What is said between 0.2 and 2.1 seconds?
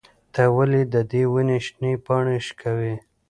ته ولې د دې ونې شنې